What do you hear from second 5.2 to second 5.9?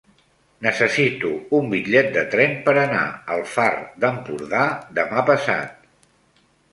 passat.